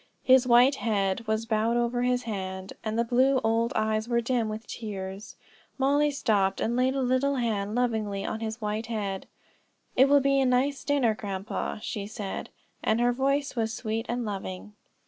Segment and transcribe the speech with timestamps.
[0.23, 4.49] His white head was bowed over his hand, and the blue old eyes were dim
[4.49, 5.35] with tears.
[5.77, 9.27] Mollie stopped and laid a little hand lovingly on his white head.
[9.95, 12.49] "It will be a nice dinner, grandpa;" she said,
[12.83, 14.73] and her voice was sweet and loving.